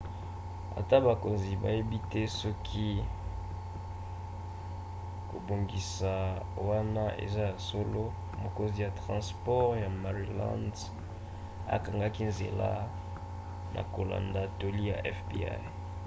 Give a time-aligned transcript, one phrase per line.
[0.79, 2.89] ata bakonzi bayebi te soki
[5.29, 6.13] kobongisa
[6.67, 8.03] wana eza ya solo
[8.43, 10.73] mokonzi ya transport ya maryland
[11.75, 12.69] akangaki nzela
[13.73, 15.39] na kolanda toli ya fbi